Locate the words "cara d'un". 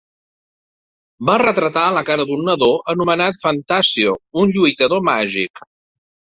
2.09-2.43